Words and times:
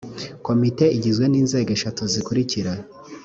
komite 0.47 0.85
igizwe 0.97 1.25
n 1.27 1.33
inzego 1.41 1.69
eshatu 1.77 2.01
zikurikira 2.13 2.71